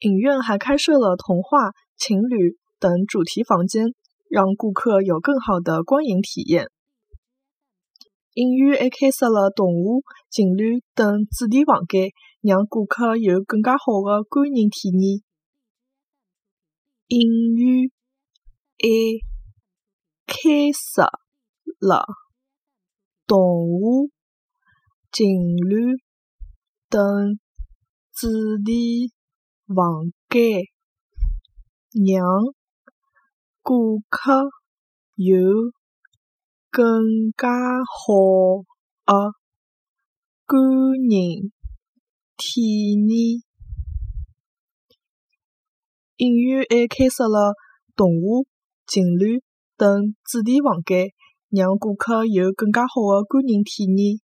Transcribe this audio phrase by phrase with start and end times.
[0.00, 3.94] 影院还开设了童话、情侣等主题房间，
[4.28, 6.70] 让顾客有更好的观影体验。
[8.34, 12.10] 影院还开设了动物、情侣等主题房间，
[12.42, 15.22] 让顾客有更加好的观影体验。
[17.08, 17.88] 影院
[18.78, 18.88] 还
[20.26, 21.08] 开设
[21.78, 22.04] 了
[23.26, 24.10] 动物、
[25.10, 25.24] 情
[25.56, 25.96] 侣
[26.90, 27.38] 等
[28.12, 28.28] 主
[28.62, 29.12] 题
[29.66, 30.62] 房间，
[31.90, 32.24] 让
[33.62, 34.44] 顾客
[35.16, 35.36] 有
[36.70, 37.48] 更加
[37.84, 38.62] 好
[39.04, 39.32] 的
[40.46, 40.62] 观
[41.10, 41.50] 影
[42.36, 43.42] 体验。
[46.18, 47.54] 影院还开设了
[47.96, 48.46] 动物、
[48.86, 49.42] 情侣
[49.76, 51.08] 等主题房间，
[51.50, 54.20] 让顾客有更加好的观影体验。